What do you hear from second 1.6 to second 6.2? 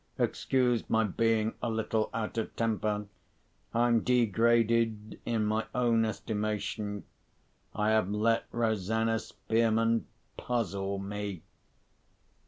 a little out of temper; I'm degraded in my own